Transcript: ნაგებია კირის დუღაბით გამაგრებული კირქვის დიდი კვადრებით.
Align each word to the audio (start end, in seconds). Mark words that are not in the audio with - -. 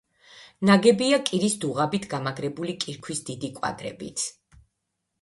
ნაგებია 0.69 1.19
კირის 1.27 1.59
დუღაბით 1.67 2.09
გამაგრებული 2.15 2.77
კირქვის 2.87 3.25
დიდი 3.31 3.55
კვადრებით. 3.61 4.29